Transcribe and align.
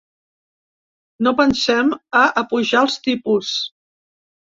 No 1.27 1.33
pensem 1.41 1.91
a 2.21 2.21
apujar 2.43 2.81
els 2.87 2.97
tipus. 3.09 3.53